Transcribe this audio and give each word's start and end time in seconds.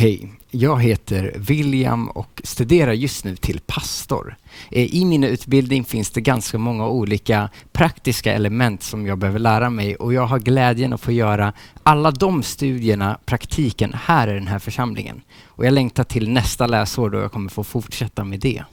Hej, 0.00 0.32
jag 0.50 0.82
heter 0.82 1.32
William 1.36 2.08
och 2.08 2.42
studerar 2.44 2.92
just 2.92 3.24
nu 3.24 3.36
till 3.36 3.60
pastor. 3.66 4.36
Eh, 4.70 4.94
I 4.94 5.04
min 5.04 5.24
utbildning 5.24 5.84
finns 5.84 6.10
det 6.10 6.20
ganska 6.20 6.58
många 6.58 6.88
olika 6.88 7.50
praktiska 7.72 8.32
element 8.32 8.82
som 8.82 9.06
jag 9.06 9.18
behöver 9.18 9.38
lära 9.38 9.70
mig 9.70 9.96
och 9.96 10.12
jag 10.14 10.26
har 10.26 10.38
glädjen 10.38 10.92
att 10.92 11.00
få 11.00 11.12
göra 11.12 11.52
alla 11.82 12.10
de 12.10 12.42
studierna, 12.42 13.18
praktiken, 13.24 13.94
här 13.94 14.28
i 14.28 14.34
den 14.34 14.46
här 14.46 14.58
församlingen. 14.58 15.22
Och 15.44 15.66
jag 15.66 15.72
längtar 15.72 16.04
till 16.04 16.30
nästa 16.30 16.66
läsår 16.66 17.10
då 17.10 17.18
jag 17.18 17.32
kommer 17.32 17.50
få 17.50 17.64
fortsätta 17.64 18.24
med 18.24 18.40
det. 18.40 18.64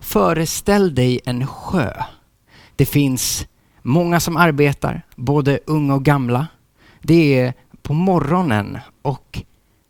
Föreställ 0.00 0.94
dig 0.94 1.20
en 1.24 1.46
sjö. 1.46 1.92
Det 2.76 2.86
finns 2.86 3.46
många 3.82 4.20
som 4.20 4.36
arbetar, 4.36 5.02
både 5.16 5.58
unga 5.66 5.94
och 5.94 6.04
gamla. 6.04 6.46
Det 7.00 7.38
är 7.38 7.54
på 7.82 7.92
morgonen 7.94 8.78
och 9.02 9.42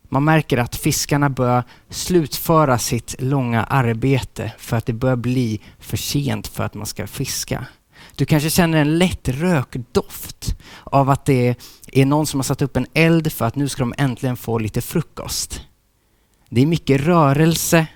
man 0.09 0.23
märker 0.23 0.57
att 0.57 0.75
fiskarna 0.75 1.29
börjar 1.29 1.63
slutföra 1.89 2.77
sitt 2.77 3.15
långa 3.19 3.63
arbete 3.63 4.53
för 4.57 4.77
att 4.77 4.85
det 4.85 4.93
börjar 4.93 5.15
bli 5.15 5.61
för 5.79 5.97
sent 5.97 6.47
för 6.47 6.63
att 6.63 6.73
man 6.73 6.85
ska 6.85 7.07
fiska. 7.07 7.65
Du 8.15 8.25
kanske 8.25 8.49
känner 8.49 8.77
en 8.77 8.97
lätt 8.97 9.29
rökdoft 9.29 10.55
av 10.83 11.09
att 11.09 11.25
det 11.25 11.55
är 11.91 12.05
någon 12.05 12.27
som 12.27 12.39
har 12.39 12.43
satt 12.43 12.61
upp 12.61 12.77
en 12.77 12.87
eld 12.93 13.31
för 13.31 13.45
att 13.45 13.55
nu 13.55 13.69
ska 13.69 13.83
de 13.83 13.93
äntligen 13.97 14.37
få 14.37 14.59
lite 14.59 14.81
frukost. 14.81 15.61
Det 16.49 16.61
är 16.61 16.65
mycket 16.65 17.01
rörelse, 17.01 17.87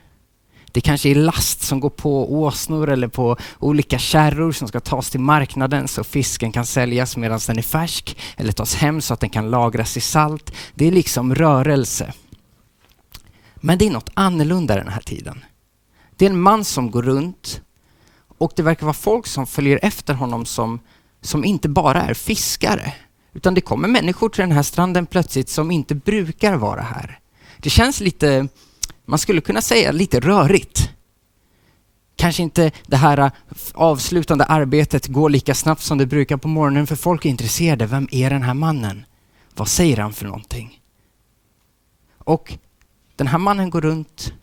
det 0.77 0.81
kanske 0.81 1.09
är 1.09 1.15
last 1.15 1.61
som 1.61 1.79
går 1.79 1.89
på 1.89 2.41
åsnor 2.41 2.89
eller 2.89 3.07
på 3.07 3.37
olika 3.59 3.99
kärror 3.99 4.51
som 4.51 4.67
ska 4.67 4.79
tas 4.79 5.09
till 5.09 5.19
marknaden 5.19 5.87
så 5.87 6.03
fisken 6.03 6.51
kan 6.51 6.65
säljas 6.65 7.17
medan 7.17 7.39
den 7.47 7.57
är 7.57 7.61
färsk 7.61 8.17
eller 8.35 8.51
tas 8.51 8.75
hem 8.75 9.01
så 9.01 9.13
att 9.13 9.19
den 9.19 9.29
kan 9.29 9.49
lagras 9.49 9.97
i 9.97 10.01
salt. 10.01 10.51
Det 10.75 10.87
är 10.87 10.91
liksom 10.91 11.35
rörelse. 11.35 12.13
Men 13.55 13.77
det 13.77 13.87
är 13.87 13.91
något 13.91 14.09
annorlunda 14.13 14.75
den 14.75 14.87
här 14.87 15.01
tiden. 15.01 15.45
Det 16.15 16.25
är 16.25 16.29
en 16.29 16.41
man 16.41 16.63
som 16.63 16.91
går 16.91 17.03
runt 17.03 17.61
och 18.37 18.51
det 18.55 18.63
verkar 18.63 18.85
vara 18.85 18.93
folk 18.93 19.27
som 19.27 19.47
följer 19.47 19.79
efter 19.81 20.13
honom 20.13 20.45
som, 20.45 20.79
som 21.21 21.45
inte 21.45 21.69
bara 21.69 22.01
är 22.01 22.13
fiskare. 22.13 22.93
Utan 23.33 23.53
det 23.53 23.61
kommer 23.61 23.87
människor 23.87 24.29
till 24.29 24.41
den 24.41 24.51
här 24.51 24.63
stranden 24.63 25.05
plötsligt 25.05 25.49
som 25.49 25.71
inte 25.71 25.95
brukar 25.95 26.55
vara 26.55 26.81
här. 26.81 27.19
Det 27.57 27.69
känns 27.69 27.99
lite 27.99 28.47
man 29.07 29.19
skulle 29.19 29.41
kunna 29.41 29.61
säga 29.61 29.91
lite 29.91 30.19
rörigt. 30.19 30.89
Kanske 32.15 32.43
inte 32.43 32.71
det 32.87 32.97
här 32.97 33.17
äh, 33.17 33.31
avslutande 33.73 34.45
arbetet 34.45 35.07
går 35.07 35.29
lika 35.29 35.55
snabbt 35.55 35.81
som 35.81 35.97
det 35.97 36.05
brukar 36.05 36.37
på 36.37 36.47
morgonen 36.47 36.87
för 36.87 36.95
folk 36.95 37.25
är 37.25 37.29
intresserade. 37.29 37.85
Vem 37.85 38.07
är 38.11 38.29
den 38.29 38.43
här 38.43 38.53
mannen? 38.53 39.05
Vad 39.55 39.67
säger 39.67 39.97
han 39.97 40.13
för 40.13 40.25
någonting? 40.25 40.81
Och 42.17 42.53
den 43.15 43.27
här 43.27 43.37
mannen 43.37 43.69
går 43.69 43.81
runt, 43.81 44.33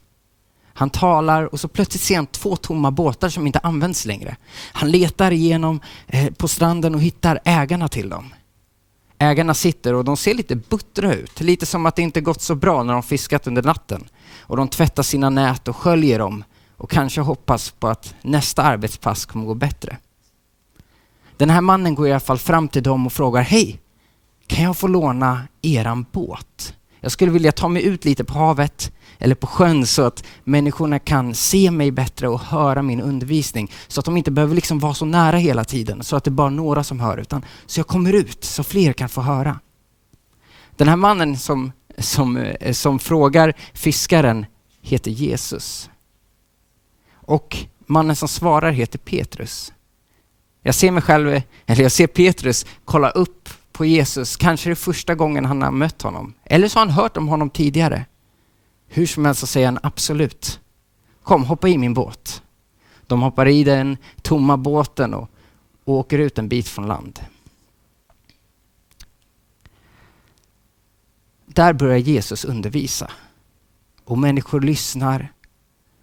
han 0.75 0.91
talar 0.91 1.53
och 1.53 1.61
så 1.61 1.69
plötsligt 1.69 2.03
ser 2.03 2.17
han 2.17 2.27
två 2.27 2.57
tomma 2.57 2.91
båtar 2.91 3.29
som 3.29 3.47
inte 3.47 3.59
används 3.59 4.05
längre. 4.05 4.37
Han 4.73 4.91
letar 4.91 5.31
igenom 5.31 5.81
eh, 6.07 6.33
på 6.33 6.49
stranden 6.49 6.95
och 6.95 7.03
hittar 7.03 7.41
ägarna 7.45 7.89
till 7.89 8.09
dem. 8.09 8.35
Ägarna 9.25 9.55
sitter 9.55 9.95
och 9.95 10.05
de 10.05 10.17
ser 10.17 10.35
lite 10.35 10.57
buttra 10.57 11.15
ut, 11.15 11.41
lite 11.41 11.67
som 11.67 11.87
att 11.87 11.97
det 11.97 12.03
inte 12.03 12.21
gått 12.21 12.43
så 12.43 12.55
bra 12.55 12.83
när 12.83 12.93
de 12.93 13.03
fiskat 13.03 13.47
under 13.47 13.63
natten 13.63 14.05
och 14.41 14.57
de 14.57 14.69
tvättar 14.69 15.03
sina 15.03 15.31
nät 15.31 15.69
och 15.69 15.77
sköljer 15.77 16.19
dem 16.19 16.45
och 16.77 16.91
kanske 16.91 17.21
hoppas 17.21 17.71
på 17.71 17.89
att 17.89 18.15
nästa 18.23 18.63
arbetspass 18.63 19.27
kommer 19.27 19.47
gå 19.47 19.55
bättre. 19.55 19.97
Den 21.37 21.51
här 21.51 21.61
mannen 21.61 21.95
går 21.95 22.09
i 22.09 22.11
alla 22.11 22.21
fall 22.21 22.39
fram 22.39 22.69
till 22.69 22.83
dem 22.83 23.07
och 23.07 23.13
frågar 23.13 23.43
Hej, 23.43 23.81
kan 24.47 24.65
jag 24.65 24.77
få 24.77 24.87
låna 24.87 25.43
eran 25.63 26.07
båt? 26.13 26.75
Jag 27.01 27.13
skulle 27.13 27.31
vilja 27.31 27.53
ta 27.53 27.69
mig 27.69 27.85
ut 27.85 28.05
lite 28.05 28.25
på 28.25 28.39
havet 28.39 28.93
eller 29.25 29.35
på 29.35 29.47
sjön 29.47 29.87
så 29.87 30.03
att 30.03 30.25
människorna 30.45 30.99
kan 30.99 31.35
se 31.35 31.71
mig 31.71 31.91
bättre 31.91 32.29
och 32.29 32.41
höra 32.41 32.83
min 32.83 33.01
undervisning. 33.01 33.73
Så 33.89 34.01
att 34.01 34.05
de 34.05 34.17
inte 34.17 34.31
behöver 34.31 34.55
liksom 34.55 34.79
vara 34.79 34.95
så 34.95 35.05
nära 35.05 35.37
hela 35.37 35.65
tiden 35.65 36.05
så 36.05 36.17
att 36.17 36.25
det 36.25 36.29
är 36.29 36.33
bara 36.33 36.51
några 36.51 36.85
som 36.85 37.01
hör 37.01 37.19
utan 37.19 37.45
så 37.67 37.81
jag 37.81 37.87
kommer 37.87 38.13
ut 38.13 38.45
så 38.45 38.63
fler 38.65 38.93
kan 38.93 39.09
få 39.09 39.21
höra. 39.21 39.61
Den 40.77 40.89
här 40.89 40.97
mannen 40.97 41.37
som 41.37 41.73
som, 41.99 42.37
eh, 42.37 42.73
som 42.73 42.99
frågar 42.99 43.53
fiskaren 43.73 44.47
heter 44.83 45.11
Jesus. 45.11 45.91
Och 47.15 47.57
mannen 47.87 48.17
som 48.17 48.29
svarar 48.29 48.73
heter 48.73 48.99
Petrus. 48.99 49.73
Jag 50.63 50.75
ser 50.75 50.91
mig 50.91 51.03
själv, 51.03 51.43
eller 51.67 51.83
jag 51.83 51.93
ser 51.93 52.07
Petrus 52.07 52.67
kolla 52.85 53.11
upp 53.11 53.49
på 53.73 53.85
Jesus, 53.85 54.37
kanske 54.37 54.69
det 54.69 54.73
är 54.73 54.75
första 54.75 55.15
gången 55.15 55.45
han 55.45 55.63
har 55.63 55.71
mött 55.71 56.03
honom. 56.03 56.35
Eller 56.45 56.69
så 56.69 56.79
har 56.79 56.87
han 56.87 56.95
hört 56.95 57.17
om 57.17 57.29
honom 57.29 57.51
tidigare. 57.51 58.05
Hur 58.95 59.07
som 59.07 59.25
helst 59.25 59.41
så 59.41 59.47
säger 59.47 59.67
han 59.67 59.79
absolut. 59.83 60.61
Kom, 61.23 61.45
hoppa 61.45 61.69
i 61.69 61.79
min 61.79 61.95
båt. 61.95 62.43
De 63.07 63.23
hoppar 63.23 63.49
i 63.49 63.65
den 63.65 63.97
tomma 64.23 64.57
båten 64.57 65.15
och, 65.15 65.31
och 65.85 65.95
åker 65.95 66.19
ut 66.19 66.39
en 66.39 66.49
bit 66.49 66.69
från 66.69 66.87
land. 66.87 67.21
Där 71.47 71.73
börjar 71.73 71.99
Jesus 71.99 72.45
undervisa. 72.45 73.11
Och 74.05 74.19
människor 74.19 74.61
lyssnar. 74.61 75.33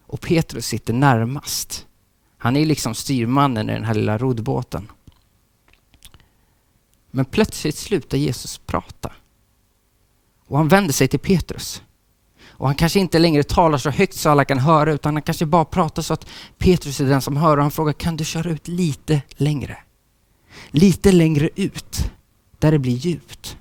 Och 0.06 0.22
Petrus 0.22 0.66
sitter 0.66 0.94
närmast. 0.94 1.88
Han 2.38 2.56
är 2.56 2.66
liksom 2.66 2.96
styrmannen 2.96 3.70
i 3.70 3.74
den 3.74 3.84
här 3.84 3.94
lilla 3.94 4.18
roddbåten. 4.18 4.92
Men 7.12 7.26
plötsligt 7.26 7.78
slutar 7.78 8.18
Jesus 8.18 8.58
prata. 8.58 9.12
Och 10.46 10.58
han 10.58 10.68
vänder 10.68 10.94
sig 10.94 11.08
till 11.08 11.20
Petrus. 11.20 11.84
Och 12.62 12.68
han 12.68 12.76
kanske 12.76 13.00
inte 13.00 13.20
längre 13.20 13.44
talar 13.44 13.78
så 13.78 13.90
högt 13.90 14.14
så 14.14 14.30
alla 14.30 14.46
kan 14.46 14.60
höra, 14.60 14.92
utan 14.94 15.16
han 15.16 15.22
kanske 15.22 15.46
bara 15.46 15.66
pratar 15.66 16.02
så 16.02 16.14
att 16.14 16.28
Petrus 16.58 17.00
är 17.00 17.06
den 17.06 17.22
som 17.22 17.38
hör 17.38 17.58
och 17.58 17.64
han 17.64 17.72
frågar, 17.72 17.94
kan 17.94 18.18
du 18.18 18.26
köra 18.26 18.50
ut 18.50 18.68
lite 18.68 19.22
längre? 19.36 19.78
Lite 20.72 21.12
längre 21.12 21.50
ut, 21.56 22.12
där 22.60 22.72
det 22.72 22.80
blir 22.80 22.94
djupt. 22.94 23.58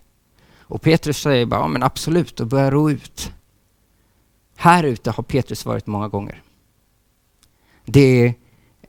Och 0.58 0.82
Petrus 0.82 1.18
säger 1.18 1.46
bara, 1.46 1.60
ja 1.60 1.68
men 1.68 1.82
absolut, 1.82 2.40
och 2.40 2.46
börjar 2.46 2.70
ro 2.70 2.90
ut. 2.90 3.32
Här 4.56 4.84
ute 4.84 5.10
har 5.10 5.22
Petrus 5.22 5.64
varit 5.64 5.86
många 5.86 6.08
gånger. 6.08 6.42
Det 7.84 8.00
är, 8.00 8.34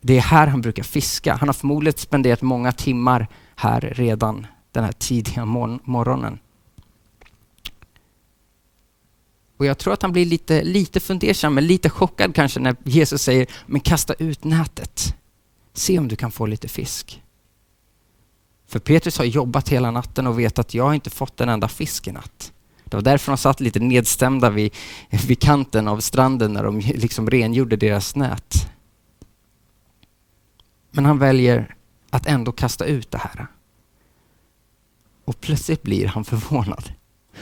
det 0.02 0.18
är 0.18 0.22
här 0.22 0.48
han 0.48 0.62
brukar 0.62 0.84
fiska. 0.84 1.36
Han 1.36 1.50
har 1.50 1.54
förmodligen 1.54 1.98
spenderat 1.98 2.42
många 2.42 2.72
timmar 2.72 3.28
här 3.56 3.82
redan 3.82 4.48
den 4.72 4.84
här 4.84 4.92
tidiga 4.92 5.46
morgonen. 5.46 6.40
Och 9.62 9.66
jag 9.66 9.78
tror 9.78 9.94
att 9.94 10.02
han 10.02 10.12
blir 10.12 10.26
lite, 10.26 10.64
lite 10.64 11.00
fundersam, 11.00 11.54
men 11.54 11.68
lite 11.68 11.90
chockad 11.90 12.36
kanske 12.36 12.60
när 12.60 12.76
Jesus 12.84 13.22
säger, 13.22 13.48
men 13.66 13.82
kasta 13.82 14.14
ut 14.14 14.44
nätet. 14.44 15.16
Se 15.74 16.00
om 16.00 16.08
du 16.08 16.16
kan 16.16 16.32
få 16.32 16.46
lite 16.46 16.68
fisk. 16.68 17.24
För 18.68 18.80
Petrus 18.80 19.18
har 19.18 19.26
jobbat 19.26 19.70
hela 19.70 19.92
natten 19.92 20.28
och 20.28 20.40
vet 20.40 20.60
att 20.60 20.74
jag 20.74 20.84
har 20.84 20.94
inte 20.94 21.10
fått 21.10 21.42
en 21.42 21.50
enda 21.50 21.68
fisk 21.68 22.08
i 22.08 22.12
natt. 22.12 22.54
Det 22.84 22.98
var 22.98 23.02
därför 23.02 23.32
de 23.32 23.38
satt 23.38 23.60
lite 23.60 23.80
nedstämda 23.80 24.50
vid, 24.50 24.74
vid 25.28 25.40
kanten 25.40 25.88
av 25.88 26.00
stranden 26.00 26.54
när 26.54 26.64
de 26.64 26.80
liksom 26.80 27.30
rengjorde 27.30 27.76
deras 27.76 28.16
nät. 28.16 28.70
Men 30.92 31.06
han 31.06 31.20
väljer 31.20 31.76
att 32.10 32.26
ändå 32.26 32.52
kasta 32.52 32.86
ut 32.86 33.12
det 33.12 33.18
här. 33.18 33.48
Och 35.26 35.42
plötsligt 35.42 35.84
blir 35.84 36.08
han 36.08 36.24
förvånad. 36.24 36.92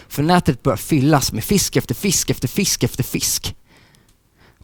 För 0.08 0.24
nätet 0.24 0.64
börjar 0.64 0.78
fyllas 0.78 1.32
med 1.32 1.44
fisk 1.44 1.76
efter 1.76 1.96
fisk 1.96 2.30
efter 2.30 2.48
fisk 2.48 2.84
efter 2.84 3.04
fisk. 3.04 3.56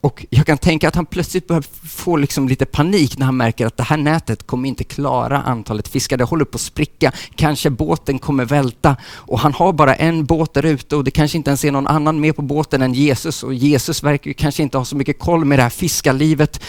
Och 0.06 0.26
jag 0.30 0.46
kan 0.46 0.58
tänka 0.58 0.88
att 0.88 0.96
han 0.96 1.06
plötsligt 1.06 1.48
börjar 1.48 1.64
få 1.88 2.18
liksom 2.18 2.48
lite 2.48 2.66
panik 2.66 3.18
när 3.18 3.26
han 3.26 3.38
märker 3.38 3.66
att 3.66 3.78
det 3.78 3.84
här 3.84 3.98
nätet 3.98 4.48
kommer 4.48 4.70
inte 4.70 4.84
klara 4.84 5.42
antalet 5.42 5.88
fiskar. 5.88 6.18
Det 6.18 6.24
håller 6.24 6.46
på 6.46 6.56
att 6.56 6.62
spricka. 6.62 7.12
Kanske 7.36 7.70
båten 7.70 8.20
kommer 8.20 8.46
välta 8.46 8.96
och 9.04 9.40
han 9.40 9.54
har 9.54 9.74
bara 9.74 9.96
en 9.96 10.26
båt 10.26 10.54
där 10.54 10.66
ute 10.66 10.96
och 10.96 11.04
det 11.04 11.12
kanske 11.12 11.38
inte 11.38 11.50
ens 11.50 11.66
är 11.66 11.72
någon 11.72 11.88
annan 11.88 12.20
med 12.20 12.36
på 12.36 12.42
båten 12.42 12.82
än 12.82 12.94
Jesus 12.94 13.44
och 13.44 13.54
Jesus 13.54 14.04
verkar 14.04 14.28
ju 14.28 14.34
kanske 14.34 14.64
inte 14.64 14.78
ha 14.78 14.86
så 14.86 14.96
mycket 14.96 15.20
koll 15.20 15.46
med 15.46 15.60
det 15.60 15.64
här 15.64 15.70
fiskarlivet. 15.70 16.62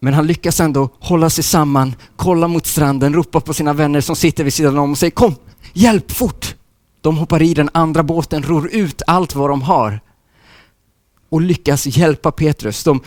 Men 0.00 0.14
han 0.14 0.26
lyckas 0.26 0.60
ändå 0.60 0.88
hålla 0.98 1.30
sig 1.30 1.44
samman, 1.44 1.94
kolla 2.16 2.48
mot 2.48 2.66
stranden, 2.66 3.14
ropa 3.14 3.40
på 3.40 3.54
sina 3.54 3.72
vänner 3.72 4.00
som 4.00 4.16
sitter 4.16 4.44
vid 4.44 4.54
sidan 4.54 4.78
om 4.78 4.90
och 4.92 4.98
säger 4.98 5.10
kom, 5.10 5.34
hjälp 5.72 6.10
fort! 6.10 6.54
De 7.00 7.18
hoppar 7.18 7.42
i 7.42 7.54
den 7.54 7.70
andra 7.74 8.02
båten, 8.02 8.42
ror 8.42 8.68
ut 8.72 9.02
allt 9.06 9.34
vad 9.34 9.50
de 9.50 9.62
har 9.62 10.00
och 11.28 11.40
lyckas 11.40 11.86
hjälpa 11.86 12.32
Petrus. 12.32 12.84
De, 12.84 13.00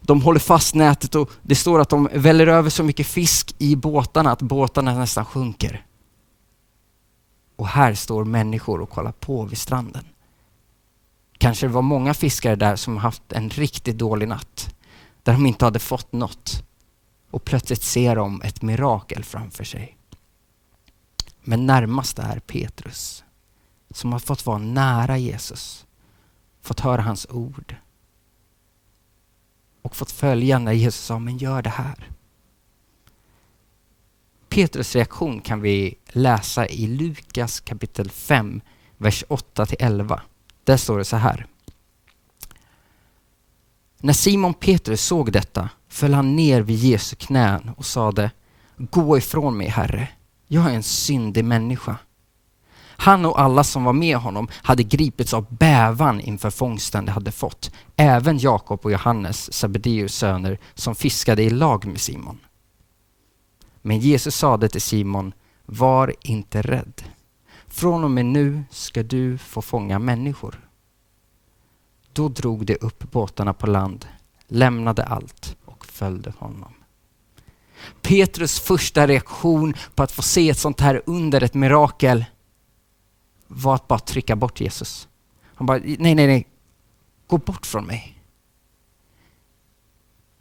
de 0.00 0.22
håller 0.22 0.40
fast 0.40 0.74
nätet 0.74 1.14
och 1.14 1.30
det 1.42 1.54
står 1.54 1.80
att 1.80 1.88
de 1.88 2.08
väller 2.12 2.46
över 2.46 2.70
så 2.70 2.82
mycket 2.82 3.06
fisk 3.06 3.54
i 3.58 3.76
båtarna 3.76 4.32
att 4.32 4.42
båtarna 4.42 4.98
nästan 4.98 5.24
sjunker. 5.24 5.86
Och 7.56 7.68
här 7.68 7.94
står 7.94 8.24
människor 8.24 8.80
och 8.80 8.90
kollar 8.90 9.12
på 9.12 9.44
vid 9.44 9.58
stranden. 9.58 10.04
Kanske 11.38 11.66
det 11.66 11.72
var 11.72 11.82
många 11.82 12.14
fiskare 12.14 12.56
där 12.56 12.76
som 12.76 12.96
haft 12.96 13.32
en 13.32 13.50
riktigt 13.50 13.98
dålig 13.98 14.28
natt, 14.28 14.74
där 15.22 15.32
de 15.32 15.46
inte 15.46 15.64
hade 15.64 15.78
fått 15.78 16.12
något. 16.12 16.62
Och 17.30 17.44
plötsligt 17.44 17.82
ser 17.82 18.16
de 18.16 18.42
ett 18.42 18.62
mirakel 18.62 19.24
framför 19.24 19.64
sig. 19.64 19.96
Men 21.42 21.66
närmast 21.66 22.18
är 22.18 22.38
Petrus 22.38 23.24
som 23.90 24.12
har 24.12 24.18
fått 24.18 24.46
vara 24.46 24.58
nära 24.58 25.18
Jesus, 25.18 25.86
fått 26.62 26.80
höra 26.80 27.02
hans 27.02 27.26
ord 27.30 27.76
och 29.82 29.96
fått 29.96 30.10
följa 30.10 30.58
när 30.58 30.72
Jesus 30.72 31.04
sa, 31.04 31.18
men 31.18 31.38
gör 31.38 31.62
det 31.62 31.70
här. 31.70 32.10
Petrus 34.48 34.94
reaktion 34.94 35.40
kan 35.40 35.60
vi 35.60 35.94
läsa 36.08 36.66
i 36.66 36.86
Lukas 36.86 37.60
kapitel 37.60 38.10
5, 38.10 38.60
vers 38.96 39.24
8 39.28 39.66
till 39.66 39.76
11. 39.80 40.22
Där 40.64 40.76
står 40.76 40.98
det 40.98 41.04
så 41.04 41.16
här. 41.16 41.46
När 43.98 44.12
Simon 44.12 44.54
Petrus 44.54 45.04
såg 45.04 45.32
detta 45.32 45.68
föll 45.88 46.14
han 46.14 46.36
ner 46.36 46.60
vid 46.60 46.78
Jesu 46.78 47.16
knän 47.16 47.70
och 47.76 47.86
sade 47.86 48.30
Gå 48.76 49.18
ifrån 49.18 49.56
mig, 49.56 49.68
Herre. 49.68 50.08
Jag 50.46 50.70
är 50.70 50.74
en 50.74 50.82
syndig 50.82 51.44
människa. 51.44 51.96
Han 53.00 53.24
och 53.26 53.40
alla 53.40 53.64
som 53.64 53.84
var 53.84 53.92
med 53.92 54.16
honom 54.16 54.48
hade 54.52 54.82
gripits 54.82 55.34
av 55.34 55.46
bävan 55.50 56.20
inför 56.20 56.50
fångsten 56.50 57.04
de 57.04 57.12
hade 57.12 57.32
fått. 57.32 57.70
Även 57.96 58.38
Jakob 58.38 58.80
och 58.82 58.92
Johannes, 58.92 59.52
Sebedeus 59.52 60.14
söner, 60.14 60.58
som 60.74 60.94
fiskade 60.94 61.42
i 61.42 61.50
lag 61.50 61.86
med 61.86 62.00
Simon. 62.00 62.38
Men 63.82 63.98
Jesus 63.98 64.36
sade 64.36 64.68
till 64.68 64.80
Simon, 64.80 65.32
var 65.66 66.14
inte 66.22 66.62
rädd. 66.62 67.02
Från 67.66 68.04
och 68.04 68.10
med 68.10 68.26
nu 68.26 68.64
ska 68.70 69.02
du 69.02 69.38
få 69.38 69.62
fånga 69.62 69.98
människor. 69.98 70.68
Då 72.12 72.28
drog 72.28 72.66
de 72.66 72.76
upp 72.80 73.10
båtarna 73.10 73.54
på 73.54 73.66
land, 73.66 74.06
lämnade 74.48 75.04
allt 75.04 75.56
och 75.64 75.86
följde 75.86 76.32
honom. 76.38 76.74
Petrus 78.02 78.60
första 78.60 79.06
reaktion 79.06 79.74
på 79.94 80.02
att 80.02 80.12
få 80.12 80.22
se 80.22 80.50
ett 80.50 80.58
sånt 80.58 80.80
här 80.80 81.02
under, 81.06 81.42
ett 81.42 81.54
mirakel, 81.54 82.24
var 83.52 83.74
att 83.74 83.88
bara 83.88 83.98
trycka 83.98 84.36
bort 84.36 84.60
Jesus. 84.60 85.08
Han 85.54 85.66
bara, 85.66 85.78
nej, 85.78 86.14
nej, 86.14 86.26
nej, 86.26 86.46
gå 87.26 87.38
bort 87.38 87.66
från 87.66 87.84
mig. 87.84 88.18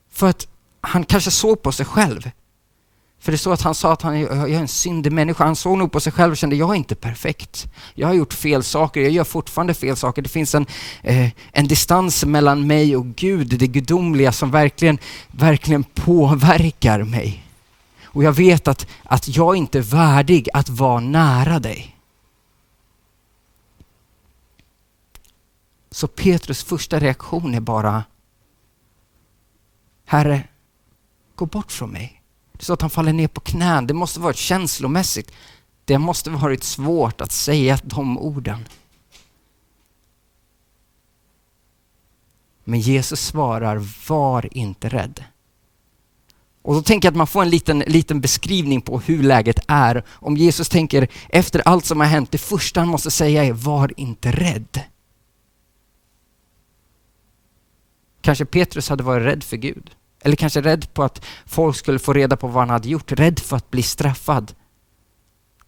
För 0.09 0.29
att 0.29 0.47
han 0.81 1.03
kanske 1.03 1.31
såg 1.31 1.61
på 1.61 1.71
sig 1.71 1.85
själv. 1.85 2.31
För 3.19 3.31
det 3.31 3.37
står 3.37 3.53
att 3.53 3.61
han 3.61 3.75
sa 3.75 3.93
att 3.93 4.01
han 4.01 4.19
jag 4.19 4.51
är 4.51 4.59
en 4.59 4.67
syndig 4.67 5.11
människa. 5.11 5.43
Han 5.43 5.55
såg 5.55 5.77
nog 5.77 5.91
på 5.91 5.99
sig 5.99 6.11
själv 6.11 6.31
och 6.31 6.37
kände, 6.37 6.55
jag 6.55 6.69
är 6.69 6.75
inte 6.75 6.95
perfekt. 6.95 7.67
Jag 7.93 8.07
har 8.07 8.13
gjort 8.13 8.33
fel 8.33 8.63
saker, 8.63 9.01
jag 9.01 9.11
gör 9.11 9.23
fortfarande 9.23 9.73
fel 9.73 9.95
saker. 9.95 10.21
Det 10.21 10.29
finns 10.29 10.55
en, 10.55 10.65
eh, 11.03 11.29
en 11.51 11.67
distans 11.67 12.25
mellan 12.25 12.67
mig 12.67 12.95
och 12.95 13.05
Gud, 13.05 13.47
det 13.47 13.67
gudomliga 13.67 14.31
som 14.31 14.51
verkligen, 14.51 14.97
verkligen 15.31 15.83
påverkar 15.83 17.03
mig. 17.03 17.45
Och 18.03 18.23
jag 18.23 18.31
vet 18.31 18.67
att, 18.67 18.87
att 19.03 19.27
jag 19.35 19.55
inte 19.55 19.77
är 19.77 19.83
värdig 19.83 20.49
att 20.53 20.69
vara 20.69 20.99
nära 20.99 21.59
dig. 21.59 21.98
Så 25.91 26.07
Petrus 26.07 26.63
första 26.63 26.99
reaktion 26.99 27.53
är 27.55 27.59
bara, 27.59 28.03
Herre, 30.05 30.47
gå 31.35 31.45
bort 31.45 31.71
från 31.71 31.89
mig. 31.89 32.21
Det 32.51 32.61
är 32.61 32.65
så 32.65 32.73
att 32.73 32.81
han 32.81 32.89
faller 32.89 33.13
ner 33.13 33.27
på 33.27 33.41
knän. 33.41 33.87
Det 33.87 33.93
måste 33.93 34.19
varit 34.19 34.37
känslomässigt. 34.37 35.31
Det 35.85 35.97
måste 35.97 36.29
varit 36.29 36.63
svårt 36.63 37.21
att 37.21 37.31
säga 37.31 37.79
de 37.83 38.17
orden. 38.17 38.65
Men 42.63 42.79
Jesus 42.79 43.21
svarar, 43.21 43.85
var 44.07 44.57
inte 44.57 44.89
rädd. 44.89 45.23
Och 46.61 46.73
då 46.73 46.81
tänker 46.81 47.07
jag 47.07 47.11
att 47.11 47.17
man 47.17 47.27
får 47.27 47.41
en 47.41 47.49
liten, 47.49 47.79
liten 47.79 48.21
beskrivning 48.21 48.81
på 48.81 48.99
hur 48.99 49.23
läget 49.23 49.59
är. 49.67 50.03
Om 50.09 50.37
Jesus 50.37 50.69
tänker, 50.69 51.07
efter 51.29 51.61
allt 51.65 51.85
som 51.85 51.99
har 51.99 52.07
hänt, 52.07 52.31
det 52.31 52.37
första 52.37 52.79
han 52.79 52.89
måste 52.89 53.11
säga 53.11 53.43
är, 53.43 53.53
var 53.53 53.93
inte 53.97 54.31
rädd. 54.31 54.83
Kanske 58.29 58.45
Petrus 58.45 58.89
hade 58.89 59.03
varit 59.03 59.25
rädd 59.25 59.43
för 59.43 59.57
Gud. 59.57 59.89
Eller 60.21 60.35
kanske 60.35 60.61
rädd 60.61 60.93
på 60.93 61.03
att 61.03 61.25
folk 61.45 61.75
skulle 61.75 61.99
få 61.99 62.13
reda 62.13 62.37
på 62.37 62.47
vad 62.47 62.61
han 62.61 62.69
hade 62.69 62.89
gjort, 62.89 63.11
rädd 63.11 63.39
för 63.39 63.57
att 63.57 63.71
bli 63.71 63.83
straffad. 63.83 64.53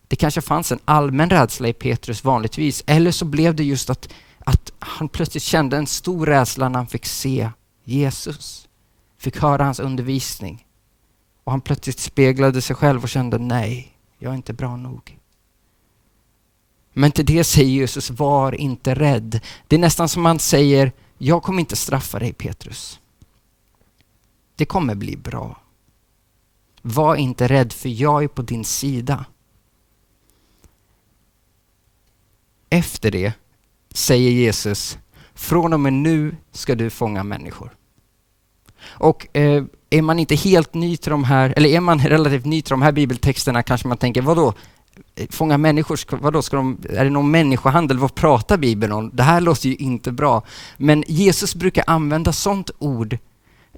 Det 0.07 0.15
kanske 0.15 0.41
fanns 0.41 0.71
en 0.71 0.79
allmän 0.85 1.29
rädsla 1.29 1.67
i 1.67 1.73
Petrus 1.73 2.23
vanligtvis, 2.23 2.83
eller 2.85 3.11
så 3.11 3.25
blev 3.25 3.55
det 3.55 3.63
just 3.63 3.89
att, 3.89 4.13
att 4.39 4.71
han 4.79 5.09
plötsligt 5.09 5.43
kände 5.43 5.77
en 5.77 5.87
stor 5.87 6.25
rädsla 6.25 6.69
när 6.69 6.79
han 6.79 6.87
fick 6.87 7.05
se 7.05 7.49
Jesus, 7.83 8.67
fick 9.17 9.37
höra 9.37 9.63
hans 9.63 9.79
undervisning. 9.79 10.65
Och 11.43 11.51
han 11.51 11.61
plötsligt 11.61 11.99
speglade 11.99 12.61
sig 12.61 12.75
själv 12.75 13.03
och 13.03 13.09
kände 13.09 13.37
nej, 13.37 13.97
jag 14.19 14.31
är 14.31 14.35
inte 14.35 14.53
bra 14.53 14.75
nog. 14.75 15.17
Men 16.93 17.11
till 17.11 17.25
det 17.25 17.43
säger 17.43 17.69
Jesus, 17.69 18.09
var 18.09 18.55
inte 18.55 18.95
rädd. 18.95 19.39
Det 19.67 19.75
är 19.75 19.79
nästan 19.79 20.09
som 20.09 20.23
man 20.23 20.39
säger, 20.39 20.91
jag 21.23 21.43
kommer 21.43 21.59
inte 21.59 21.75
straffa 21.75 22.19
dig 22.19 22.33
Petrus. 22.33 22.99
Det 24.55 24.65
kommer 24.65 24.95
bli 24.95 25.17
bra. 25.17 25.61
Var 26.81 27.15
inte 27.15 27.47
rädd 27.47 27.73
för 27.73 27.89
jag 27.89 28.23
är 28.23 28.27
på 28.27 28.41
din 28.41 28.65
sida. 28.65 29.25
Efter 32.69 33.11
det 33.11 33.33
säger 33.89 34.31
Jesus, 34.31 34.97
från 35.33 35.73
och 35.73 35.79
med 35.79 35.93
nu 35.93 36.35
ska 36.51 36.75
du 36.75 36.89
fånga 36.89 37.23
människor. 37.23 37.75
Och 38.83 39.37
eh, 39.37 39.63
är 39.89 40.01
man 40.01 40.19
inte 40.19 40.35
helt 40.35 40.73
ny 40.73 40.97
till 40.97 41.11
de 41.11 41.23
här, 41.23 41.53
eller 41.57 41.69
är 41.69 41.79
man 41.79 41.99
relativt 41.99 42.45
ny 42.45 42.61
till 42.61 42.69
de 42.69 42.81
här 42.81 42.91
bibeltexterna 42.91 43.63
kanske 43.63 43.87
man 43.87 43.97
tänker, 43.97 44.21
vadå? 44.21 44.53
Eh, 45.15 45.27
fånga 45.29 45.57
människor, 45.57 45.99
vadå, 46.17 46.41
ska 46.41 46.57
de, 46.57 46.77
är 46.89 47.03
det 47.03 47.09
någon 47.09 47.31
människohandel? 47.31 47.97
Vad 47.97 48.15
pratar 48.15 48.57
Bibeln 48.57 48.93
om? 48.93 49.11
Det 49.13 49.23
här 49.23 49.41
låter 49.41 49.69
ju 49.69 49.75
inte 49.75 50.11
bra. 50.11 50.43
Men 50.77 51.03
Jesus 51.07 51.55
brukar 51.55 51.83
använda 51.87 52.33
sånt 52.33 52.71
ord 52.79 53.17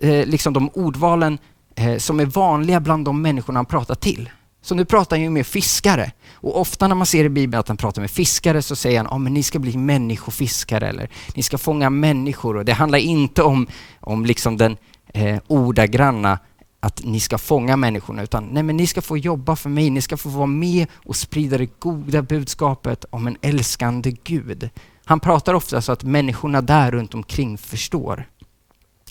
eh, 0.02 0.26
liksom 0.26 0.54
de 0.54 0.70
ordvalen 0.70 1.38
eh, 1.76 1.98
som 1.98 2.20
är 2.20 2.26
vanliga 2.26 2.80
bland 2.80 3.06
de 3.06 3.22
människorna 3.22 3.58
han 3.58 3.66
pratar 3.66 3.96
till. 3.96 4.30
Så 4.62 4.76
nu 4.76 4.86
pratar 4.86 5.16
han 5.16 5.24
ju 5.24 5.30
med 5.30 5.48
fiskare. 5.48 6.12
Och 6.34 6.62
ofta 6.62 6.88
när 6.88 6.96
man 6.96 7.06
ser 7.06 7.26
i 7.26 7.30
Bibeln 7.30 7.60
att 7.60 7.68
han 7.68 7.78
pratar 7.78 8.02
med 8.02 8.12
fiskare 8.12 8.62
så 8.62 8.76
säger 8.76 8.98
han, 8.98 9.08
ja 9.12 9.18
men 9.18 9.34
ni 9.34 9.44
ska 9.44 9.60
bli 9.60 9.78
människofiskare 9.78 10.90
eller 10.90 11.10
ni 11.36 11.44
ska 11.44 11.58
fånga 11.58 11.90
människor. 11.90 12.58
Och 12.58 12.66
det 12.66 12.74
handlar 12.74 13.00
inte 13.00 13.44
om, 13.44 13.68
om 14.00 14.26
liksom 14.26 14.58
den 14.58 14.78
eh, 15.14 15.40
ordagranna 15.48 16.40
att 16.84 17.04
ni 17.04 17.20
ska 17.20 17.38
fånga 17.38 17.78
människorna, 17.78 18.24
utan 18.24 18.46
nej 18.46 18.64
men 18.64 18.78
ni 18.78 18.88
ska 18.88 19.02
få 19.02 19.18
jobba 19.18 19.56
för 19.56 19.70
mig, 19.70 19.90
ni 19.90 20.02
ska 20.02 20.18
få 20.18 20.30
vara 20.30 20.46
med 20.46 20.88
och 20.94 21.16
sprida 21.16 21.58
det 21.58 21.80
goda 21.80 22.22
budskapet 22.22 23.06
om 23.10 23.28
en 23.28 23.38
älskande 23.42 24.12
Gud. 24.24 24.70
Han 25.06 25.20
pratar 25.20 25.54
ofta 25.54 25.82
så 25.82 25.92
att 25.92 26.04
människorna 26.04 26.62
där 26.62 26.92
runt 26.92 27.14
omkring 27.14 27.58
förstår. 27.58 28.30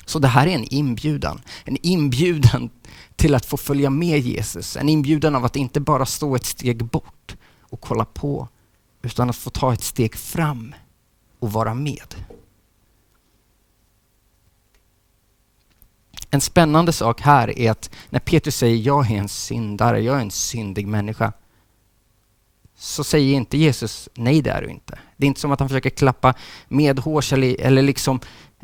Så 0.07 0.19
det 0.19 0.29
här 0.29 0.47
är 0.47 0.55
en 0.55 0.75
inbjudan. 0.75 1.41
En 1.65 1.77
inbjudan 1.83 2.71
till 3.17 3.35
att 3.35 3.47
få 3.47 3.57
följa 3.57 3.91
med 3.91 4.19
Jesus. 4.19 4.77
En 4.77 4.89
inbjudan 4.89 5.35
av 5.35 5.45
att 5.45 5.57
inte 5.57 5.81
bara 5.81 6.07
stå 6.07 6.37
ett 6.37 6.47
steg 6.47 6.85
bort 6.85 7.37
och 7.61 7.81
kolla 7.81 8.05
på, 8.05 8.49
utan 9.03 9.31
att 9.31 9.37
få 9.37 9.51
ta 9.51 9.73
ett 9.73 9.83
steg 9.83 10.17
fram 10.17 10.75
och 11.39 11.53
vara 11.53 11.75
med. 11.75 12.15
En 16.35 16.41
spännande 16.41 16.93
sak 16.93 17.21
här 17.21 17.59
är 17.59 17.71
att 17.71 17.91
när 18.11 18.21
Petrus 18.21 18.57
säger 18.57 18.77
jag 18.77 19.11
är 19.11 19.17
en 19.17 19.29
syndare, 19.29 20.01
jag 20.01 20.17
är 20.17 20.21
en 20.21 20.31
syndig 20.31 20.87
människa, 20.87 21.33
så 22.77 23.05
säger 23.05 23.37
inte 23.37 23.59
Jesus 23.59 24.09
nej 24.15 24.43
det 24.43 24.51
är 24.51 24.63
du 24.63 24.69
inte. 24.69 24.99
Det 25.17 25.27
är 25.27 25.29
inte 25.29 25.41
som 25.41 25.53
att 25.53 25.61
han 25.61 25.69
försöker 25.69 25.91
klappa 25.91 26.35
medhårs 26.69 27.33
eller, 27.33 27.61
eller 27.61 27.83
liksom 27.83 28.21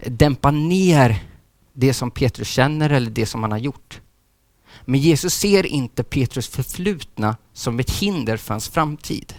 dämpa 0.06 0.50
ner 0.50 1.24
det 1.72 1.94
som 1.94 2.10
Petrus 2.10 2.48
känner 2.48 2.90
eller 2.90 3.10
det 3.10 3.26
som 3.26 3.42
han 3.42 3.52
har 3.52 3.58
gjort. 3.58 4.00
Men 4.84 5.00
Jesus 5.00 5.34
ser 5.34 5.66
inte 5.66 6.04
Petrus 6.04 6.48
förflutna 6.48 7.36
som 7.52 7.80
ett 7.80 7.90
hinder 7.90 8.36
för 8.36 8.54
hans 8.54 8.68
framtid. 8.68 9.34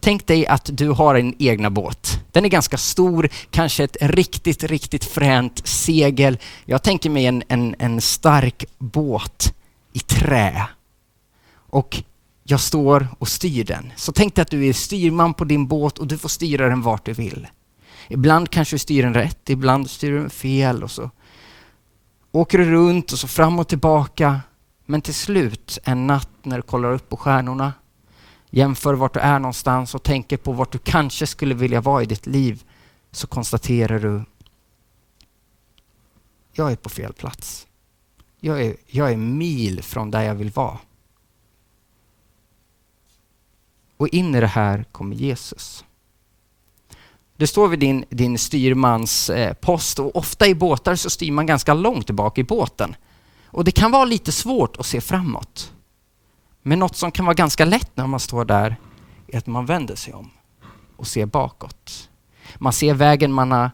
Tänk 0.00 0.26
dig 0.26 0.46
att 0.46 0.70
du 0.72 0.88
har 0.88 1.14
en 1.14 1.34
egna 1.38 1.70
båt. 1.70 2.19
Den 2.32 2.44
är 2.44 2.48
ganska 2.48 2.76
stor, 2.76 3.28
kanske 3.50 3.84
ett 3.84 3.96
riktigt, 4.00 4.64
riktigt 4.64 5.04
fränt 5.04 5.66
segel. 5.66 6.38
Jag 6.64 6.82
tänker 6.82 7.10
mig 7.10 7.26
en, 7.26 7.42
en, 7.48 7.74
en 7.78 8.00
stark 8.00 8.64
båt 8.78 9.54
i 9.92 9.98
trä. 9.98 10.68
Och 11.52 12.02
jag 12.44 12.60
står 12.60 13.08
och 13.18 13.28
styr 13.28 13.64
den. 13.64 13.92
Så 13.96 14.12
tänk 14.12 14.34
dig 14.34 14.42
att 14.42 14.50
du 14.50 14.66
är 14.66 14.72
styrman 14.72 15.34
på 15.34 15.44
din 15.44 15.66
båt 15.66 15.98
och 15.98 16.06
du 16.06 16.18
får 16.18 16.28
styra 16.28 16.68
den 16.68 16.82
vart 16.82 17.04
du 17.04 17.12
vill. 17.12 17.46
Ibland 18.08 18.50
kanske 18.50 18.74
du 18.74 18.78
styr 18.78 19.02
den 19.02 19.14
rätt, 19.14 19.50
ibland 19.50 19.90
styr 19.90 20.10
du 20.10 20.18
den 20.18 20.30
fel 20.30 20.82
och 20.82 20.90
så 20.90 21.10
åker 22.32 22.58
du 22.58 22.64
runt 22.64 23.12
och 23.12 23.18
så 23.18 23.28
fram 23.28 23.58
och 23.58 23.68
tillbaka. 23.68 24.40
Men 24.86 25.00
till 25.00 25.14
slut 25.14 25.78
en 25.84 26.06
natt 26.06 26.28
när 26.42 26.56
du 26.56 26.62
kollar 26.62 26.92
upp 26.92 27.08
på 27.08 27.16
stjärnorna, 27.16 27.72
jämför 28.50 28.94
vart 28.94 29.14
du 29.14 29.20
är 29.20 29.38
någonstans 29.38 29.94
och 29.94 30.02
tänker 30.02 30.36
på 30.36 30.52
vart 30.52 30.72
du 30.72 30.78
kanske 30.78 31.26
skulle 31.26 31.54
vilja 31.54 31.80
vara 31.80 32.02
i 32.02 32.06
ditt 32.06 32.26
liv, 32.26 32.64
så 33.12 33.26
konstaterar 33.26 33.98
du 33.98 34.24
jag 36.52 36.72
är 36.72 36.76
på 36.76 36.88
fel 36.88 37.12
plats. 37.12 37.66
Jag 38.40 38.62
är, 38.62 38.76
jag 38.86 39.12
är 39.12 39.16
mil 39.16 39.82
från 39.82 40.10
där 40.10 40.22
jag 40.22 40.34
vill 40.34 40.50
vara. 40.50 40.78
Och 43.96 44.08
in 44.08 44.34
i 44.34 44.40
det 44.40 44.46
här 44.46 44.84
kommer 44.92 45.16
Jesus. 45.16 45.84
Du 47.36 47.46
står 47.46 47.68
vid 47.68 47.78
din, 47.78 48.04
din 48.08 48.38
styrmans 48.38 49.30
eh, 49.30 49.52
post 49.54 49.98
och 49.98 50.16
ofta 50.16 50.46
i 50.46 50.54
båtar 50.54 50.94
så 50.94 51.10
styr 51.10 51.32
man 51.32 51.46
ganska 51.46 51.74
långt 51.74 52.10
bak 52.10 52.38
i 52.38 52.44
båten. 52.44 52.96
Och 53.44 53.64
det 53.64 53.70
kan 53.70 53.90
vara 53.90 54.04
lite 54.04 54.32
svårt 54.32 54.76
att 54.76 54.86
se 54.86 55.00
framåt. 55.00 55.72
Men 56.62 56.78
något 56.78 56.96
som 56.96 57.10
kan 57.10 57.24
vara 57.24 57.34
ganska 57.34 57.64
lätt 57.64 57.90
när 57.94 58.06
man 58.06 58.20
står 58.20 58.44
där 58.44 58.76
är 59.26 59.38
att 59.38 59.46
man 59.46 59.66
vänder 59.66 59.94
sig 59.94 60.14
om 60.14 60.30
och 60.96 61.06
ser 61.06 61.26
bakåt. 61.26 62.08
Man 62.58 62.72
ser 62.72 62.94
vägen 62.94 63.32
man 63.32 63.52
har 63.52 63.70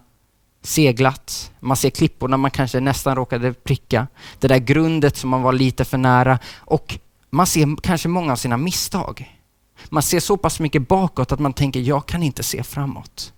seglat, 0.63 1.53
man 1.61 1.77
ser 1.77 1.91
klipporna 1.91 2.37
man 2.37 2.51
kanske 2.51 2.81
nästan 2.81 3.17
råkade 3.17 3.53
pricka, 3.53 4.07
det 4.39 4.49
där 4.49 4.59
grundet 4.59 5.17
som 5.17 5.31
man 5.31 5.43
var 5.43 5.53
lite 5.53 5.85
för 5.85 5.99
nära 5.99 6.39
och 6.57 6.99
man 7.31 7.47
ser 7.47 7.77
kanske 7.83 8.09
många 8.09 8.33
av 8.33 8.37
sina 8.37 8.57
misstag. 8.57 9.41
Man 9.89 10.03
ser 10.03 10.21
så 10.21 10.37
pass 10.37 10.61
mycket 10.61 10.89
bakåt 10.89 11.33
att 11.33 11.41
man 11.41 11.53
tänker, 11.53 11.81
jag 11.81 12.07
kan 12.07 12.23
inte 12.23 12.43
se 12.43 12.63
framåt. 12.63 13.33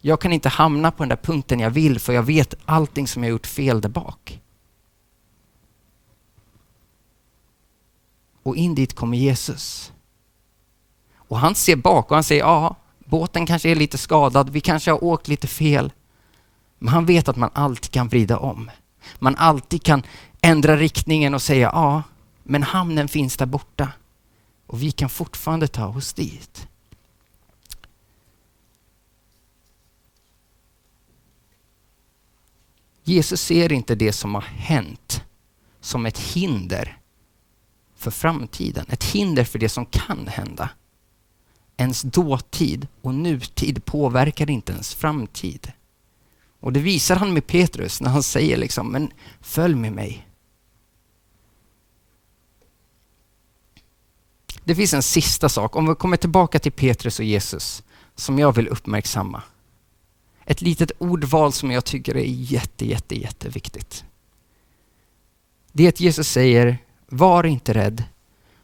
Jag 0.00 0.20
kan 0.20 0.32
inte 0.32 0.48
hamna 0.48 0.90
på 0.90 1.02
den 1.02 1.08
där 1.08 1.16
punkten 1.16 1.60
jag 1.60 1.70
vill 1.70 1.98
för 1.98 2.12
jag 2.12 2.22
vet 2.22 2.54
allting 2.64 3.06
som 3.06 3.22
jag 3.22 3.30
gjort 3.30 3.46
fel 3.46 3.80
där 3.80 3.88
bak. 3.88 4.40
Och 8.44 8.56
in 8.56 8.74
dit 8.74 8.94
kommer 8.94 9.16
Jesus. 9.16 9.92
Och 11.16 11.38
han 11.38 11.54
ser 11.54 11.76
bak 11.76 12.10
och 12.10 12.16
han 12.16 12.24
säger, 12.24 12.42
ja, 12.42 12.76
båten 13.04 13.46
kanske 13.46 13.70
är 13.70 13.74
lite 13.74 13.98
skadad, 13.98 14.50
vi 14.50 14.60
kanske 14.60 14.90
har 14.90 15.04
åkt 15.04 15.28
lite 15.28 15.46
fel. 15.46 15.92
Men 16.78 16.88
han 16.88 17.06
vet 17.06 17.28
att 17.28 17.36
man 17.36 17.50
alltid 17.52 17.90
kan 17.90 18.08
vrida 18.08 18.38
om. 18.38 18.70
Man 19.18 19.36
alltid 19.36 19.82
kan 19.82 20.02
ändra 20.40 20.76
riktningen 20.76 21.34
och 21.34 21.42
säga, 21.42 21.70
ja, 21.72 22.02
men 22.42 22.62
hamnen 22.62 23.08
finns 23.08 23.36
där 23.36 23.46
borta. 23.46 23.92
Och 24.66 24.82
vi 24.82 24.90
kan 24.90 25.08
fortfarande 25.08 25.68
ta 25.68 25.86
oss 25.86 26.12
dit. 26.12 26.68
Jesus 33.02 33.40
ser 33.40 33.72
inte 33.72 33.94
det 33.94 34.12
som 34.12 34.34
har 34.34 34.42
hänt 34.42 35.24
som 35.80 36.06
ett 36.06 36.18
hinder 36.18 36.98
för 38.04 38.10
framtiden, 38.10 38.86
ett 38.88 39.04
hinder 39.04 39.44
för 39.44 39.58
det 39.58 39.68
som 39.68 39.86
kan 39.86 40.26
hända. 40.26 40.70
Ens 41.76 42.02
dåtid 42.02 42.88
och 43.02 43.14
nutid 43.14 43.84
påverkar 43.84 44.50
inte 44.50 44.72
ens 44.72 44.94
framtid. 44.94 45.72
Och 46.60 46.72
det 46.72 46.80
visar 46.80 47.16
han 47.16 47.32
med 47.32 47.46
Petrus 47.46 48.00
när 48.00 48.10
han 48.10 48.22
säger 48.22 48.56
liksom, 48.56 48.92
men 48.92 49.10
följ 49.40 49.74
med 49.74 49.92
mig. 49.92 50.28
Det 54.64 54.74
finns 54.74 54.94
en 54.94 55.02
sista 55.02 55.48
sak, 55.48 55.76
om 55.76 55.88
vi 55.88 55.94
kommer 55.94 56.16
tillbaka 56.16 56.58
till 56.58 56.72
Petrus 56.72 57.18
och 57.18 57.24
Jesus, 57.24 57.82
som 58.14 58.38
jag 58.38 58.52
vill 58.52 58.68
uppmärksamma. 58.68 59.42
Ett 60.44 60.60
litet 60.60 60.92
ordval 60.98 61.52
som 61.52 61.70
jag 61.70 61.84
tycker 61.84 62.16
är 62.16 62.24
jätte, 62.24 62.86
jätte, 62.86 63.20
jätteviktigt. 63.20 64.04
Det 65.72 65.84
är 65.84 65.88
att 65.88 66.00
Jesus 66.00 66.28
säger, 66.28 66.78
var 67.16 67.46
inte 67.46 67.74
rädd. 67.74 68.04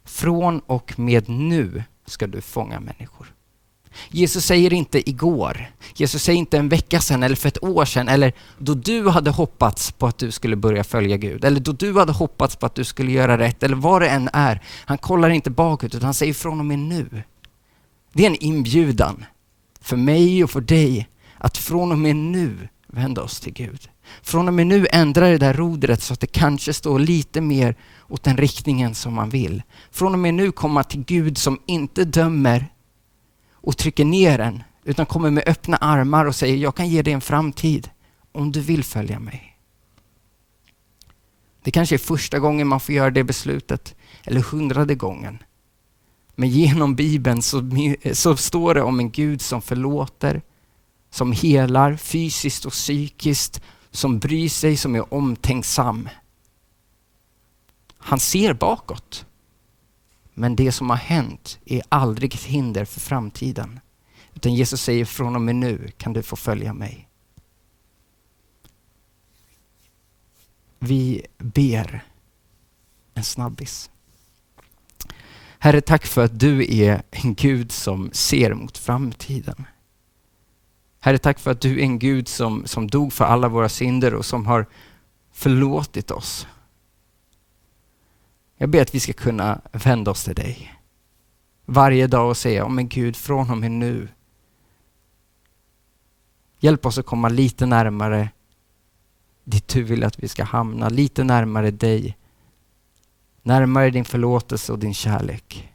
Från 0.04 0.60
och 0.60 0.98
med 0.98 1.28
nu 1.28 1.84
ska 2.06 2.26
du 2.26 2.40
fånga 2.40 2.80
människor. 2.80 3.34
Jesus 4.08 4.44
säger 4.44 4.72
inte 4.72 5.10
igår, 5.10 5.70
Jesus 5.94 6.22
säger 6.22 6.38
inte 6.38 6.58
en 6.58 6.68
vecka 6.68 7.00
sedan 7.00 7.22
eller 7.22 7.36
för 7.36 7.48
ett 7.48 7.64
år 7.64 7.84
sedan 7.84 8.08
eller 8.08 8.32
då 8.58 8.74
du 8.74 9.08
hade 9.08 9.30
hoppats 9.30 9.92
på 9.92 10.06
att 10.06 10.18
du 10.18 10.30
skulle 10.30 10.56
börja 10.56 10.84
följa 10.84 11.16
Gud 11.16 11.44
eller 11.44 11.60
då 11.60 11.72
du 11.72 11.98
hade 11.98 12.12
hoppats 12.12 12.56
på 12.56 12.66
att 12.66 12.74
du 12.74 12.84
skulle 12.84 13.12
göra 13.12 13.38
rätt 13.38 13.62
eller 13.62 13.76
vad 13.76 14.02
det 14.02 14.08
än 14.08 14.28
är. 14.32 14.62
Han 14.84 14.98
kollar 14.98 15.30
inte 15.30 15.50
bakåt 15.50 15.94
utan 15.94 16.04
han 16.04 16.14
säger 16.14 16.34
från 16.34 16.60
och 16.60 16.66
med 16.66 16.78
nu. 16.78 17.22
Det 18.12 18.22
är 18.22 18.30
en 18.30 18.42
inbjudan 18.44 19.24
för 19.80 19.96
mig 19.96 20.44
och 20.44 20.50
för 20.50 20.60
dig 20.60 21.08
att 21.38 21.56
från 21.56 21.92
och 21.92 21.98
med 21.98 22.16
nu 22.16 22.68
vända 22.92 23.22
oss 23.22 23.40
till 23.40 23.52
Gud. 23.52 23.88
Från 24.22 24.48
och 24.48 24.54
med 24.54 24.66
nu 24.66 24.86
ändra 24.92 25.28
det 25.28 25.38
där 25.38 25.54
rodret 25.54 26.02
så 26.02 26.12
att 26.12 26.20
det 26.20 26.26
kanske 26.26 26.72
står 26.72 26.98
lite 26.98 27.40
mer 27.40 27.74
åt 28.08 28.22
den 28.22 28.36
riktningen 28.36 28.94
som 28.94 29.14
man 29.14 29.30
vill. 29.30 29.62
Från 29.90 30.12
och 30.12 30.18
med 30.18 30.34
nu 30.34 30.52
komma 30.52 30.84
till 30.84 31.04
Gud 31.04 31.38
som 31.38 31.60
inte 31.66 32.04
dömer 32.04 32.66
och 33.52 33.76
trycker 33.76 34.04
ner 34.04 34.38
en, 34.38 34.62
utan 34.84 35.06
kommer 35.06 35.30
med 35.30 35.44
öppna 35.46 35.76
armar 35.76 36.24
och 36.24 36.34
säger 36.34 36.56
jag 36.56 36.74
kan 36.74 36.88
ge 36.88 37.02
dig 37.02 37.12
en 37.12 37.20
framtid 37.20 37.90
om 38.32 38.52
du 38.52 38.60
vill 38.60 38.84
följa 38.84 39.18
mig. 39.18 39.56
Det 41.62 41.70
kanske 41.70 41.96
är 41.96 41.98
första 41.98 42.38
gången 42.38 42.66
man 42.66 42.80
får 42.80 42.94
göra 42.94 43.10
det 43.10 43.24
beslutet, 43.24 43.94
eller 44.24 44.40
hundrade 44.40 44.94
gången. 44.94 45.38
Men 46.34 46.48
genom 46.48 46.94
Bibeln 46.94 47.42
så, 47.42 47.70
så 48.12 48.36
står 48.36 48.74
det 48.74 48.82
om 48.82 49.00
en 49.00 49.10
Gud 49.10 49.42
som 49.42 49.62
förlåter, 49.62 50.42
som 51.10 51.32
helar 51.32 51.96
fysiskt 51.96 52.64
och 52.64 52.72
psykiskt, 52.72 53.62
som 53.90 54.18
bryr 54.18 54.48
sig, 54.48 54.76
som 54.76 54.94
är 54.94 55.14
omtänksam. 55.14 56.08
Han 57.98 58.20
ser 58.20 58.54
bakåt. 58.54 59.26
Men 60.34 60.56
det 60.56 60.72
som 60.72 60.90
har 60.90 60.96
hänt 60.96 61.58
är 61.64 61.82
aldrig 61.88 62.34
ett 62.34 62.42
hinder 62.42 62.84
för 62.84 63.00
framtiden. 63.00 63.80
Utan 64.34 64.54
Jesus 64.54 64.82
säger 64.82 65.04
från 65.04 65.34
och 65.34 65.42
med 65.42 65.56
nu 65.56 65.90
kan 65.96 66.12
du 66.12 66.22
få 66.22 66.36
följa 66.36 66.72
mig. 66.72 67.08
Vi 70.78 71.26
ber 71.38 72.04
en 73.14 73.24
snabbis. 73.24 73.90
Herre, 75.58 75.80
tack 75.80 76.06
för 76.06 76.24
att 76.24 76.40
du 76.40 76.80
är 76.80 77.02
en 77.10 77.34
Gud 77.34 77.72
som 77.72 78.10
ser 78.12 78.54
mot 78.54 78.78
framtiden. 78.78 79.66
Herre, 81.00 81.18
tack 81.18 81.38
för 81.38 81.50
att 81.50 81.60
du 81.60 81.78
är 81.78 81.82
en 81.82 81.98
Gud 81.98 82.28
som, 82.28 82.66
som 82.66 82.86
dog 82.86 83.12
för 83.12 83.24
alla 83.24 83.48
våra 83.48 83.68
synder 83.68 84.14
och 84.14 84.24
som 84.24 84.46
har 84.46 84.66
förlåtit 85.32 86.10
oss. 86.10 86.46
Jag 88.56 88.68
ber 88.68 88.82
att 88.82 88.94
vi 88.94 89.00
ska 89.00 89.12
kunna 89.12 89.60
vända 89.72 90.10
oss 90.10 90.24
till 90.24 90.34
dig 90.34 90.80
varje 91.64 92.06
dag 92.06 92.28
och 92.28 92.36
säga, 92.36 92.64
oh, 92.64 92.70
men 92.70 92.88
Gud, 92.88 93.16
från 93.16 93.50
och 93.50 93.58
med 93.58 93.70
nu, 93.70 94.08
hjälp 96.58 96.86
oss 96.86 96.98
att 96.98 97.06
komma 97.06 97.28
lite 97.28 97.66
närmare 97.66 98.28
dit 99.44 99.68
du 99.68 99.82
vill 99.82 100.04
att 100.04 100.22
vi 100.22 100.28
ska 100.28 100.44
hamna, 100.44 100.88
lite 100.88 101.24
närmare 101.24 101.70
dig, 101.70 102.16
närmare 103.42 103.90
din 103.90 104.04
förlåtelse 104.04 104.72
och 104.72 104.78
din 104.78 104.94
kärlek. 104.94 105.72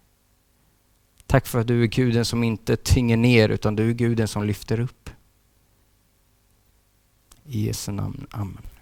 Tack 1.25 1.48
för 1.48 1.60
att 1.60 1.67
du 1.67 1.84
är 1.84 1.88
guden 1.88 2.25
som 2.25 2.44
inte 2.44 2.75
tynger 2.75 3.17
ner 3.17 3.50
utan 3.50 3.75
du 3.75 3.89
är 3.89 3.94
guden 3.94 4.27
som 4.27 4.44
lyfter 4.44 4.79
upp. 4.79 5.10
I 7.48 7.66
Jesu 7.66 7.92
namn, 7.92 8.28
Amen. 8.34 8.75